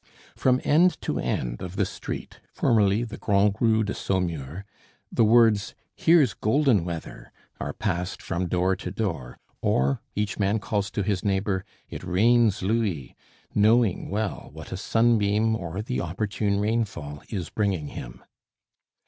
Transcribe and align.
From 0.35 0.59
end 0.63 0.99
to 1.01 1.19
end 1.19 1.61
of 1.61 1.75
this 1.75 1.91
street, 1.91 2.39
formerly 2.51 3.03
the 3.03 3.19
Grand'Rue 3.19 3.83
de 3.83 3.93
Saumur, 3.93 4.65
the 5.11 5.23
words: 5.23 5.75
"Here's 5.95 6.33
golden 6.33 6.83
weather," 6.83 7.31
are 7.59 7.71
passed 7.73 8.19
from 8.19 8.47
door 8.47 8.75
to 8.77 8.89
door; 8.89 9.37
or 9.61 10.01
each 10.15 10.39
man 10.39 10.57
calls 10.57 10.89
to 10.89 11.03
his 11.03 11.23
neighbor: 11.23 11.63
"It 11.87 12.03
rains 12.03 12.63
louis," 12.63 13.15
knowing 13.53 14.09
well 14.09 14.49
what 14.53 14.71
a 14.71 14.75
sunbeam 14.77 15.55
or 15.55 15.83
the 15.83 16.01
opportune 16.01 16.59
rainfall 16.59 17.21
is 17.29 17.51
bringing 17.51 17.89
him. 17.89 18.23